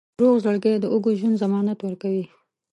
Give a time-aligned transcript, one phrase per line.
[0.21, 2.25] روغ زړګی د اوږد ژوند ضمانت ورکوي.